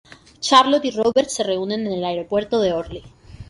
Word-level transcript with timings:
Charlotte 0.39 0.85
y 0.85 0.89
Robert 0.89 1.29
se 1.29 1.43
reúnen 1.43 1.85
en 1.85 1.93
el 1.93 2.03
Aeropuerto 2.05 2.59
de 2.59 2.73
Orly. 2.73 3.03